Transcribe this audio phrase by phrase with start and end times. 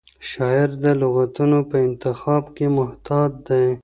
[0.29, 3.65] شاعر د لغتونو په انتخاب کې محتاط دی.